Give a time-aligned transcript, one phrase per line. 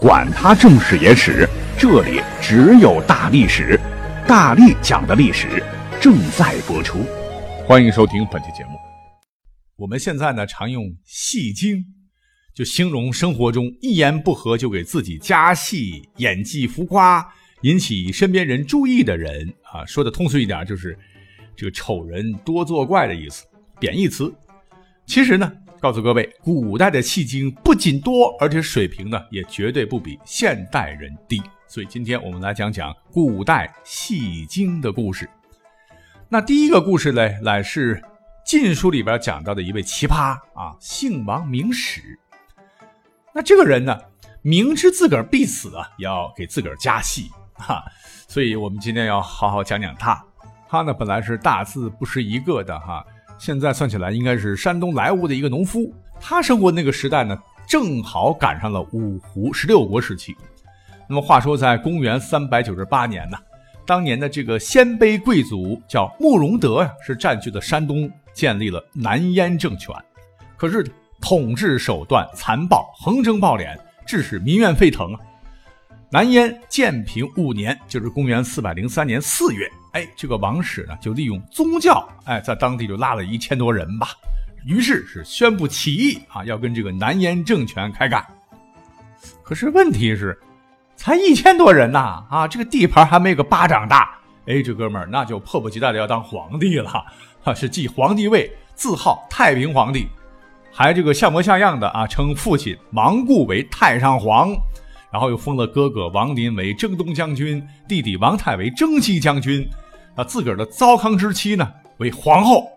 [0.00, 1.46] 管他正史野史，
[1.78, 3.78] 这里只有大历史，
[4.26, 5.62] 大力讲的历史
[6.00, 7.00] 正在播出，
[7.66, 8.70] 欢迎收听本期节目。
[9.76, 11.84] 我们现在呢常用戏精，
[12.54, 17.22] 就形容生活中一言不合就给自己加戏、演技浮夸、
[17.60, 19.84] 引起身边人注意的人啊。
[19.84, 20.98] 说的通俗一点，就是
[21.54, 23.44] 这个丑人多作怪的意思，
[23.78, 24.32] 贬义词。
[25.04, 25.52] 其实呢。
[25.80, 31.42] 告诉各位，古代的戏精不仅多，而且水平呢也绝对不比现代人低。
[31.66, 35.26] 所以今天我们来讲讲古代戏精的故事。
[36.28, 37.96] 那第一个故事呢，乃是
[38.44, 42.02] 《晋书》里边讲到的一位奇葩啊，姓王名史。
[43.32, 43.98] 那这个人呢，
[44.42, 47.82] 明知自个儿必死啊，也要给自个儿加戏哈。
[48.28, 50.22] 所以我们今天要好好讲讲他。
[50.68, 53.02] 他呢，本来是大字不识一个的哈。
[53.40, 55.90] 现在算起来，应该是山东莱芜的一个农夫。
[56.20, 57.36] 他生活那个时代呢，
[57.66, 60.36] 正好赶上了五胡十六国时期。
[61.08, 63.38] 那么话说，在公元三百九十八年呢，
[63.86, 69.94] 当年的这个鲜卑贵族叫慕容德呀，是占据了山东，建立了南燕政权。
[70.58, 70.86] 可是
[71.18, 73.74] 统治手段残暴，横征暴敛，
[74.06, 75.20] 致使民怨沸腾啊。
[76.12, 79.70] 南燕建平五年，就是公元四百零三年四月。
[79.92, 84.08] 哎，这个王室呢，就利用宗教，哎，在当地就拉了一千多人吧，
[84.66, 88.26] 于是是宣布起义啊，要跟这个南燕政权开干。
[89.44, 90.36] 可是问题是，
[90.96, 94.18] 才一千多人呐，啊，这个地盘还没个巴掌大。
[94.46, 97.04] 哎，这哥们儿那就迫不及待的要当皇帝了，
[97.44, 100.08] 啊，是继皇帝位，自号太平皇帝，
[100.72, 104.52] 还这个像模像样的啊，称父亲王固为太上皇。
[105.12, 109.68] 然后又封了哥哥王林为征东将军，弟弟王泰为征西将军，
[110.14, 112.68] 啊，自个儿的糟糠之妻呢为皇后。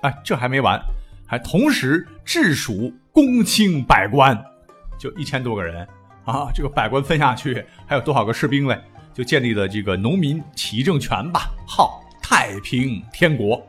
[0.00, 0.80] 哎，这还没完，
[1.26, 4.40] 还同时治蜀公卿百官，
[4.98, 5.86] 就一千多个人
[6.24, 6.50] 啊。
[6.54, 8.80] 这个百官分下去，还有多少个士兵嘞？
[9.12, 13.60] 就建立了这个农民起义政权吧，号太平天国，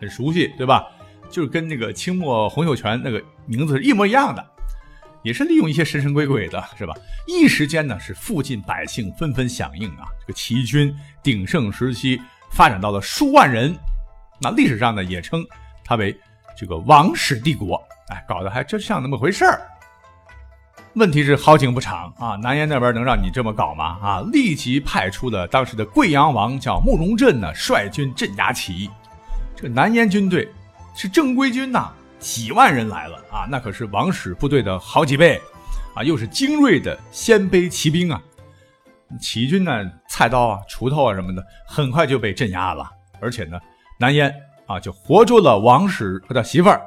[0.00, 0.86] 很熟悉对吧？
[1.28, 4.46] 就是跟那个清末洪秀全那个名字是一模一样的。
[5.22, 6.94] 也是利用一些神神鬼鬼的，是吧？
[7.26, 10.06] 一时间呢，是附近百姓纷纷响应啊。
[10.20, 12.20] 这个起义军鼎盛时期
[12.50, 13.74] 发展到了数万人，
[14.40, 15.44] 那历史上呢也称
[15.84, 16.16] 它为
[16.56, 17.82] 这个王室帝国。
[18.08, 19.60] 哎，搞得还真像那么回事儿。
[20.94, 23.98] 问题是好景不长啊，南燕那边能让你这么搞吗？
[24.02, 28.90] 啊，立即派出了当时的贵阳王叫慕容振呢，率军镇压起义。
[29.54, 30.48] 这南燕军队
[30.94, 31.92] 是正规军呐。
[32.18, 35.40] 几万人来了啊，那可是王室部队的好几倍，
[35.94, 38.20] 啊，又是精锐的鲜卑骑兵啊，
[39.20, 42.90] 起义军呢，菜刀啊、锄头啊什么的，很快就被镇压了。
[43.20, 43.58] 而且呢，
[43.98, 44.34] 南燕
[44.66, 46.80] 啊就活捉了王室和他媳妇儿，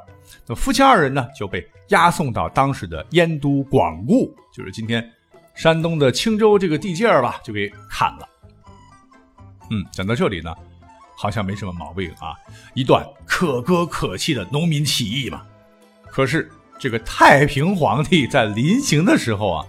[0.46, 5.09] 那夫妻二人呢就被押送到当时的燕都广固，就是今天
[5.56, 8.28] 山东的青州这个地界儿吧，就给砍了。
[9.70, 10.53] 嗯，讲到这里呢。
[11.22, 12.34] 好像没什么毛病啊，
[12.74, 15.44] 一段可歌可泣的农民起义嘛。
[16.08, 16.50] 可是
[16.80, 19.66] 这个太平皇帝在临行的时候啊，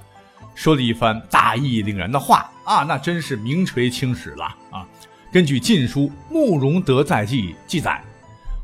[0.55, 4.89] 说了一番大义凛然的话啊，那真是名垂青史了啊。
[5.31, 8.03] 根据《晋书·慕容德在记》记载，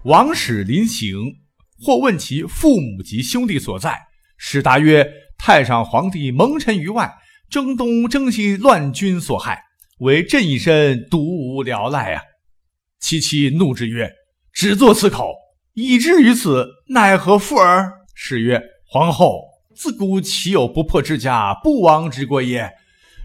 [0.05, 1.19] 王使临行，
[1.85, 4.01] 或问其父母及兄弟所在，
[4.39, 5.07] 使答曰
[5.37, 7.15] ：“太上皇帝蒙尘于外，
[7.51, 9.63] 征东征西，乱军所害，
[9.99, 12.23] 唯朕一身独无聊赖啊。”
[13.01, 14.11] 其妻怒之曰
[14.53, 15.35] ：“只作此口，
[15.75, 18.61] 以至于此，奈何父儿？”是曰
[18.91, 19.45] ：“皇后
[19.75, 22.69] 自古岂有不破之家、不亡之国也？”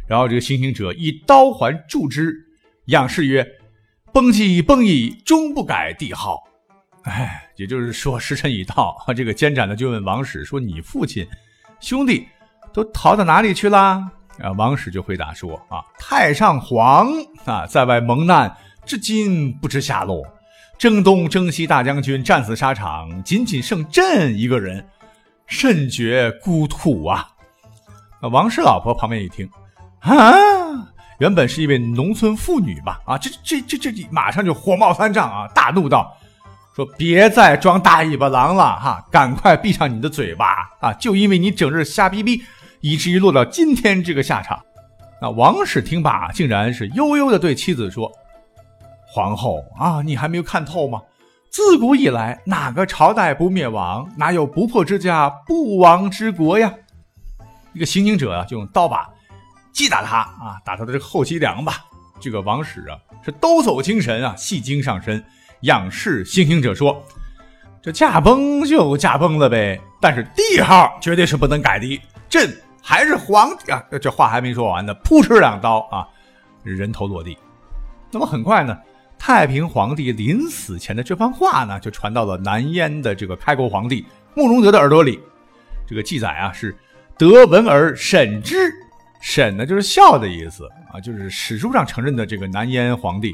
[0.08, 2.34] 然后这个行刑者以刀环助之，
[2.88, 3.46] 仰视曰
[4.14, 6.38] ：“崩既崩矣，终不改帝号。”
[7.04, 8.96] 哎，也就是说时辰已到。
[9.16, 11.28] 这个监斩的就问王室说：“你父亲、
[11.80, 12.28] 兄弟
[12.74, 13.78] 都逃到哪里去了？”
[14.40, 17.12] 啊，王室就回答说：“啊，太上皇
[17.46, 20.24] 啊，在外蒙难。”至今不知下落，
[20.78, 24.86] 征东征西大将军战死沙场，仅仅剩朕一个人，
[25.48, 27.30] 甚觉孤土啊！
[28.22, 29.50] 那王氏老婆旁边一听，
[30.00, 30.14] 啊，
[31.20, 33.00] 原本是一位农村妇女吧？
[33.06, 36.18] 啊，这这这这马上就火冒三丈啊，大怒道
[36.76, 40.92] ：“说别再装大尾巴狼了哈，赶快闭上你的嘴巴啊！
[40.94, 42.44] 就因为你整日瞎逼逼，
[42.82, 44.62] 以至于落到今天这个下场。”
[45.22, 48.12] 那王氏听罢，竟然是悠悠的对妻子说。
[49.14, 51.00] 皇后啊，你还没有看透吗？
[51.52, 54.10] 自古以来，哪个朝代不灭亡？
[54.18, 56.74] 哪有不破之家、不亡之国呀？
[57.74, 59.08] 一个行刑者啊，就用刀把
[59.72, 61.86] 击打他啊，打他的这个后脊梁吧。
[62.20, 65.24] 这个王室啊，是抖擞精神啊，戏精上身，
[65.62, 67.00] 仰视行刑者说
[67.84, 72.02] ：“这驾崩就驾崩了呗，但是帝号绝对是不能改的。
[72.28, 72.52] 朕
[72.82, 73.84] 还是皇帝啊！
[74.02, 76.08] 这话还没说完呢，扑哧两刀啊，
[76.64, 77.38] 人头落地。
[78.10, 78.78] 那么很快呢，
[79.26, 84.06] 太平皇帝临死前的这番话呢，就传到了南燕的这个开国皇帝
[84.36, 85.18] 慕容德的耳朵里。
[85.88, 86.76] 这个记载啊，是
[87.18, 88.70] 德闻而审之，
[89.22, 93.34] 审呢就是笑的意思啊，就是史书上承认的这个南燕皇帝，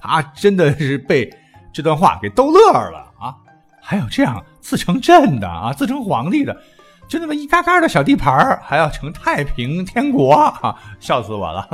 [0.00, 1.32] 他真的是被
[1.72, 3.32] 这段话给逗乐了啊！
[3.80, 6.60] 还有这样自称朕的啊，自称皇帝的。
[7.08, 10.74] 就那么一嘎嘎的小地盘还要成太平天国啊！
[10.98, 11.68] 笑死我了。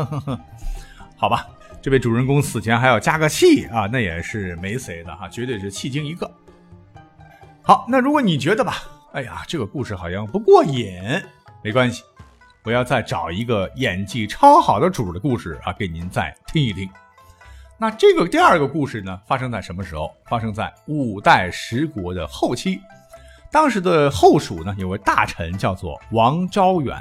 [1.17, 1.47] 好吧，
[1.83, 6.29] 这位主人公死前还要加个戏啊，那也是没谁的哈，绝对是戏精一个。
[7.63, 8.83] 好，那如果你觉得吧，
[9.13, 11.01] 哎呀，这个故事好像不过瘾，
[11.63, 12.03] 没关系，
[12.65, 16.91] 我要再找一个演技超好的主的故事啊，给您再听一听。
[17.79, 20.13] 那这个第二个故事呢，发生在什么时候？
[20.27, 22.81] 发生在五代十国的后期。
[23.53, 27.01] 当时的后蜀呢，有位大臣叫做王昭远，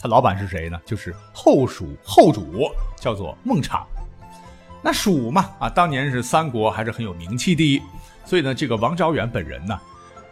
[0.00, 0.80] 他老板是谁呢？
[0.86, 3.86] 就是后蜀后主，叫做孟昶。
[4.82, 7.82] 那蜀嘛，啊，当年是三国还是很有名气的，
[8.24, 9.78] 所以呢，这个王昭远本人呢，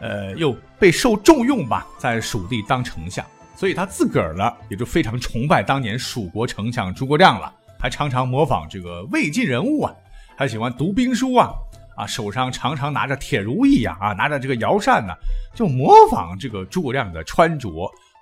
[0.01, 3.23] 呃，又备受重用吧，在蜀地当丞相，
[3.55, 9.95] 所以他自个儿呢，也就非常崇拜当年蜀国丞相诸葛亮了，还常常模仿这个魏晋人物啊，
[10.35, 11.51] 还喜欢读兵书啊。
[11.95, 15.13] 啊，手上常常拿着铁如意呀，啊，拿着这个摇扇呢，
[15.53, 17.69] 就模仿这个诸葛亮的穿着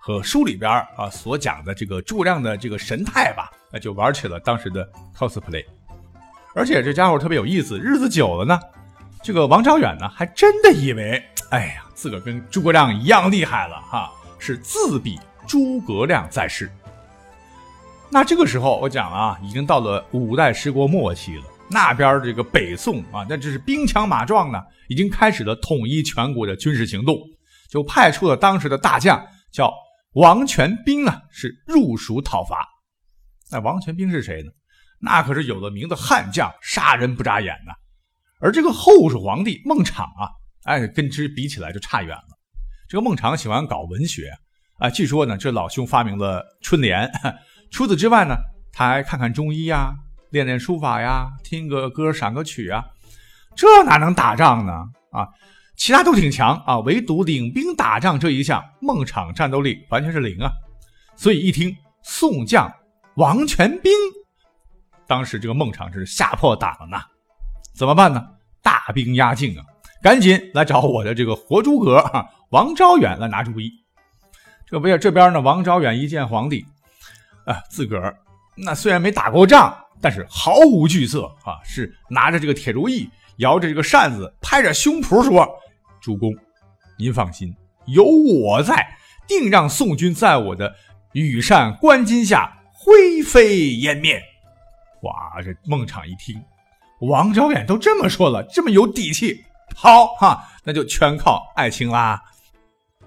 [0.06, 5.64] 和书里边啊所讲的这个诸葛亮的这个神态吧，那就玩起了当时的 cosplay。
[6.54, 8.56] 而且这家伙特别有意思，日子久了呢，
[9.20, 11.20] 这个王昭远呢还真的以为，
[11.50, 16.70] 哎呀，自个儿跟诸葛亮一样厉害了哈，是自比诸葛亮在世。
[18.08, 21.42] 那这个时候我讲了啊，已经到了五代十国末期了。
[21.68, 27.18] 那边这个北宋啊，那这是兵强马壮呢，已经开始了统一全国的军事行动，
[27.68, 29.20] 就派出了当时的大将
[29.50, 29.68] 叫
[30.16, 32.66] 王全斌啊，是入蜀讨伐。
[33.50, 34.50] 那王全斌是谁呢？
[34.98, 37.72] 那可是有了名的悍将，杀人不眨眼呐。
[38.40, 40.30] 而这个后蜀皇帝孟昶啊，
[40.64, 42.38] 哎，跟之比起来就差远了。
[42.88, 44.32] 这个孟昶喜欢搞文学
[44.78, 47.12] 啊，据说呢，这老兄发明了春联。
[47.70, 48.36] 除此之外呢，
[48.72, 49.94] 他还看看中医呀。
[50.30, 52.82] 练练书法呀，听个歌，赏个曲啊，
[53.54, 54.72] 这哪能打仗呢？
[55.12, 55.28] 啊，
[55.76, 60.50] 其他都挺强啊，唯独领兵打仗这一项，孟昶战斗力完全是零啊。
[61.14, 62.72] 所以一听宋将
[63.16, 63.92] 王全兵，
[65.06, 66.98] 当时这个孟昶是吓破胆了呢。
[67.74, 68.26] 怎么办呢？
[68.62, 69.64] 大兵压境啊，
[70.02, 73.70] 赶紧来找我的这个活诸葛啊王昭远来拿主意。
[74.66, 76.64] 这边这边呢，王昭远一见皇帝，
[77.44, 78.16] 啊，自个儿
[78.56, 79.76] 那虽然没打过仗。
[79.98, 83.08] 但是毫无惧色啊，是拿着这个铁如意，
[83.38, 85.48] 摇着这个扇子，拍着胸脯说
[86.06, 86.32] ：“主公，
[86.96, 87.52] 您放心，
[87.86, 88.86] 有我在，
[89.26, 90.72] 定让宋军在我的
[91.14, 94.22] 羽扇纶巾下灰飞烟灭。”
[95.02, 96.40] 哇，这孟昶一听，
[97.00, 99.44] 王昭远都这么说了，这么有底气，
[99.74, 102.22] 好哈，那就全靠爱卿啦。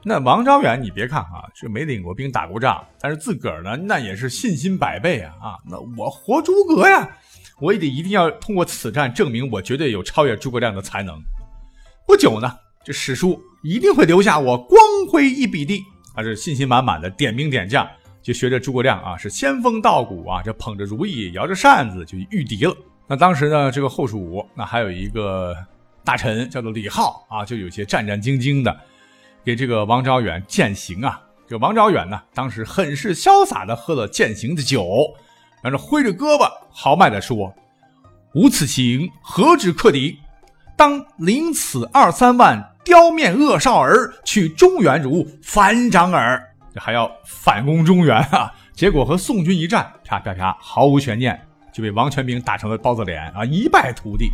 [0.04, 5.34] 那王昭远，你别看啊，这没领过兵、打过仗，但是自个儿呢，那也是信心百倍啊！
[5.42, 7.18] 啊，那我活诸葛呀，
[7.62, 11.18] 我也得一定要通过此战证明我绝对有超越诸葛亮的才能。
[12.06, 12.58] 不久呢，
[12.90, 15.86] 这史书一定会留下我光辉一笔的。
[16.16, 17.88] 他是信心满满的点兵点将，
[18.20, 22.76] 就学着诸葛亮啊，是仙风道骨啊，这捧着如意，摇着扇子就御敌了。
[23.06, 25.56] 那当时呢，这个后蜀那还有一个
[26.04, 28.76] 大臣叫做李浩啊，就有些战战兢兢的。
[29.46, 31.22] 给这个王昭远践行啊！
[31.48, 35.14] 这王昭远呢，当时很是潇洒的喝了践行的酒，
[35.62, 37.54] 然后挥着胳膊豪迈的说
[38.34, 40.18] ：“吾此行何止克敌，
[40.76, 46.44] 当领此二三万雕面恶少儿取中原如反掌耳。”
[46.74, 48.52] 这还要反攻中原啊！
[48.74, 51.40] 结果和宋军一战，啪啪啪，毫无悬念
[51.72, 54.32] 就被王全兵打成了包子脸啊，一败涂地。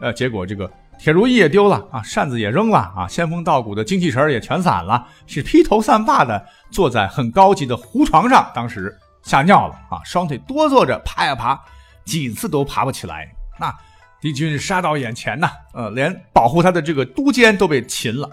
[0.00, 0.70] 呃，结果这个。
[0.98, 11.60] 铁如意也丢了啊，扇子也扔了啊，仙风道骨的精气神也全散了，是披头散发的坐在很高级的胡床上，当时吓尿了啊，双腿哆嗦着爬呀爬，
[12.06, 13.28] 几次都爬不起来。
[13.58, 13.74] 那
[14.22, 18.30] 敌军杀到眼前呐，呃，连保护他的这个都监都被擒了，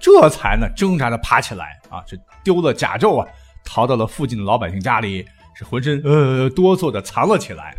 [0.00, 3.28] 这才呢挣扎着爬起来啊，这丢了甲胄啊，
[3.62, 7.74] 逃到了附近的老百姓家里，是浑身呃哆嗦的藏了起来，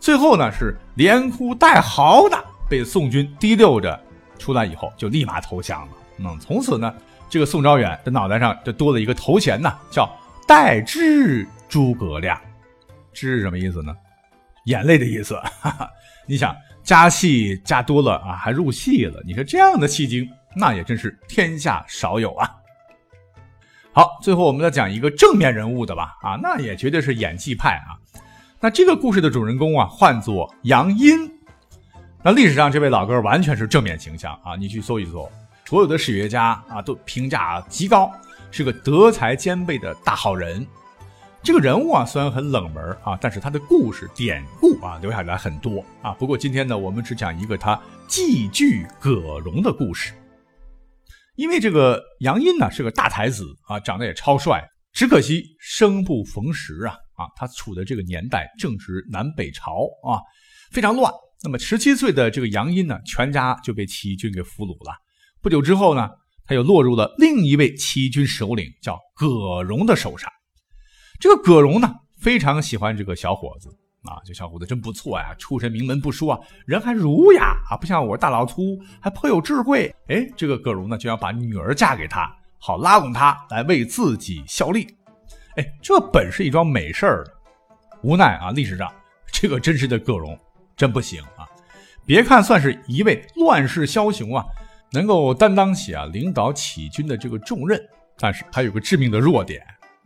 [0.00, 2.36] 最后呢是连哭带嚎的。
[2.68, 4.00] 被宋军提溜着
[4.38, 5.88] 出来以后，就立马投降了。
[6.18, 6.94] 嗯，从此呢，
[7.28, 10.08] 这个宋昭远的脑袋上就多了一个头衔呐，叫
[10.46, 12.40] 代之诸葛亮。
[13.12, 13.92] 之是什么意思呢？
[14.66, 15.34] 眼泪的意思。
[15.60, 15.90] 哈哈，
[16.26, 16.54] 你想
[16.90, 19.22] 加戏加多了啊，还入戏了。
[19.24, 22.50] 你说这样的戏精，那也真是天下少有啊。
[23.92, 27.94] 好，最后我们再讲一个正面人物的吧，啊，那也绝对是演技派啊。
[28.58, 31.32] 那这个故事的主人公啊，唤作杨殷。
[32.24, 35.30] 那历史上这位老哥完全是正面形象啊，你去搜一搜，
[35.66, 38.10] 所有的史学家啊都评价极高，
[38.50, 40.66] 是个德才兼备的大好人。
[41.42, 46.12] 这个人物啊虽然很冷门啊，但是他的故事典故啊留下来很多啊。
[46.12, 50.12] 不过今天呢，我们只讲一个他寄居葛荣的故事。
[51.36, 57.24] 因为这个杨殷呢是个大才子啊，长得也超帅，只可惜生不逢时啊啊！
[57.34, 60.20] 他处的这个年代正值南北朝啊，
[60.70, 61.10] 非常乱。
[61.42, 64.92] 那么十七岁的这个杨殷呢，全家就被起义军给俘虏了。
[65.40, 66.10] 不久之后呢，
[66.44, 70.30] 他又落入了另一位起义军首领叫葛荣的手上。
[71.20, 73.68] 这个葛荣呢，非常喜欢这个小伙子。
[74.04, 79.94] 啊，这小伙子真不错呀，出身名门不说啊，人还儒雅啊，不像我大老粗，还颇有智慧。
[80.08, 84.88] 哎，这个葛荣呢，就要把女儿嫁给他，好拉拢他来为自己效力。
[85.56, 87.26] 哎，这本是一桩美事儿，
[88.02, 88.90] 无奈啊，历史上
[89.30, 90.34] 这个真实的葛荣
[90.74, 91.46] 真不行啊。
[92.06, 94.42] 别看算是一位乱世枭雄啊，
[94.92, 97.78] 能够担当起啊领导起军的这个重任，
[98.16, 99.62] 但是他有个致命的弱点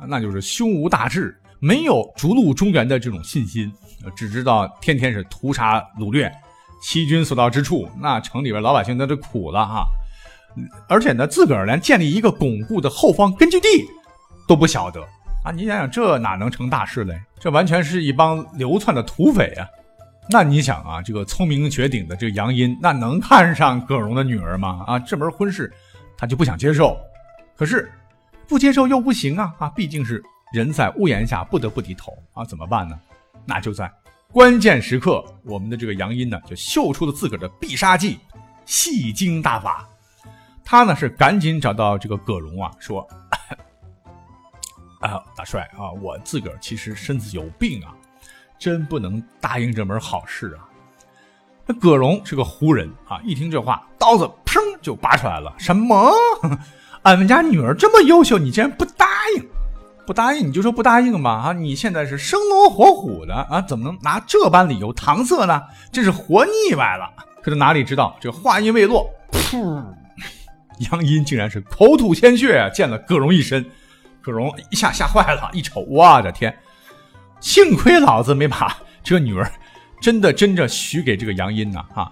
[0.08, 1.38] 那就是胸无大志。
[1.60, 3.72] 没有逐鹿中原的这种信心，
[4.14, 6.30] 只知道天天是屠杀掳掠，
[6.82, 9.86] 欺君所到之处，那城里边老百姓那就苦了哈。
[10.88, 13.66] 而且呢，自个儿连建立一个巩固的后方根据地
[14.46, 15.00] 都不晓得
[15.42, 15.50] 啊！
[15.50, 17.18] 你想想，这哪能成大事嘞？
[17.40, 19.66] 这完全是一帮流窜的土匪啊！
[20.28, 24.84] 那你想啊，这个聪明绝顶的这个杨殷，那能看上葛荣的女儿吗？
[24.86, 25.72] 啊，这门婚事
[26.16, 26.96] 他就不想接受。
[27.56, 27.90] 可是
[28.48, 29.54] 不接受又不行啊！
[29.58, 30.22] 啊，毕竟是。
[30.52, 32.44] 人在屋檐下，不得不低头啊！
[32.44, 32.96] 怎么办呢？
[33.44, 33.92] 那就在
[34.30, 38.20] 关键时刻，我们的这个杨殷呢，就秀出了自个儿的必杀技——
[38.64, 39.88] 戏精大法。
[40.64, 43.04] 他呢是赶紧找到这个葛荣啊，说
[45.02, 47.92] ：“啊，大帅啊，我自个儿其实身子有病啊，
[48.56, 50.70] 真不能答应这门好事啊。”
[51.66, 55.52] 那葛荣是个胡人啊，一听这话，刀子砰就拔出来了。
[55.58, 56.12] 什么？
[57.04, 59.06] 俺们家女儿这么优秀，你竟然不答
[59.36, 59.46] 应？
[60.06, 61.52] 不答应你就说不答应嘛啊！
[61.52, 65.62] 你现在是生龙活虎的啊，怎么能拿这般理由搪塞呢？
[65.92, 67.10] 真是活腻歪了。
[67.42, 69.82] 可是哪里知道，这话音未落，噗！
[70.90, 73.64] 杨音竟然是口吐鲜血，溅了葛荣一身。
[74.22, 76.54] 葛荣一下吓坏了，一瞅，我的天！
[77.38, 79.52] 幸亏老子没把这女儿
[80.00, 82.10] 真的真着许给这个杨音呢啊！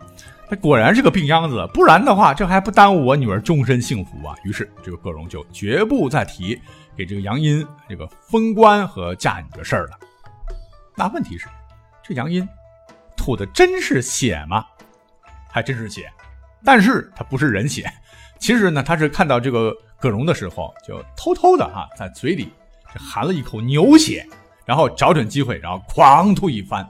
[0.52, 4.36] 他果然是个病秧子，不然的话，这还不耽误我女儿终身幸福啊！
[4.44, 6.60] 于是这个葛荣就绝不再提。
[6.94, 9.98] 给这个杨殷这个封官和嫁女的事儿了，
[10.94, 11.46] 那问题是，
[12.02, 12.46] 这杨殷
[13.16, 14.62] 吐的真是血吗？
[15.50, 16.12] 还真是血，
[16.62, 17.90] 但是他不是人血。
[18.38, 22.52] 其实呢，他是看到这个葛荣的时候，就偷偷的哈在嘴里
[22.84, 24.28] 含了一口牛血，
[24.66, 26.86] 然后找准机会，然后狂吐一番。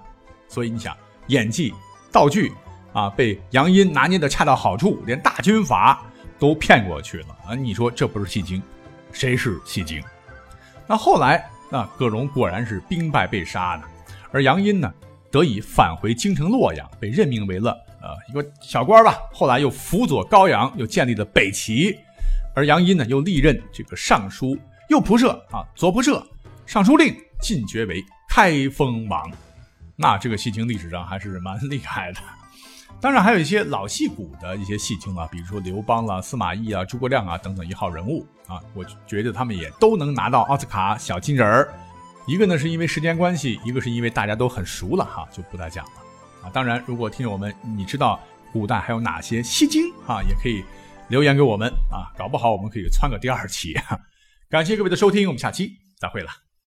[0.49, 0.97] 所以你想，
[1.29, 1.73] 演技、
[2.11, 2.53] 道具
[2.93, 6.03] 啊，被杨殷拿捏的恰到好处，连大军阀
[6.39, 7.55] 都骗过去了啊！
[7.55, 8.63] 你说这不是戏精？
[9.13, 10.03] 谁是戏精？
[10.87, 14.93] 那后来，那葛荣果然是兵败被杀呢，而杨殷呢，
[15.31, 17.71] 得以返回京城洛阳，被任命为了
[18.01, 19.19] 呃一个小官吧。
[19.33, 21.99] 后来又辅佐高阳，又建立了北齐，
[22.55, 24.59] 而杨殷呢，又历任这个尚书
[24.89, 26.23] 右仆射啊，左仆射、
[26.67, 29.31] 尚书令，进爵为开封王。
[29.97, 32.19] 那这个戏精历史上还是蛮厉害的。
[33.01, 41.69] 当然还有一些老戏骨的一些戏精啊，比如说刘邦啦、司马懿啊、诸葛亮啊等等一号人物啊，我觉得他们也都能拿到奥斯卡小金人儿。
[42.27, 45.93] 一个呢是因为时间关系，一个是因为大家都很熟了哈，就不再讲了
[46.45, 46.51] 啊。
[46.51, 48.21] 当然，如果听友们你知道
[48.53, 50.63] 古代还有哪些戏精啊，也可以
[51.09, 53.75] 留言给我们啊，搞不好我们可以窜个第二期。
[54.49, 56.31] 感谢各位的收听，我们下期再会了。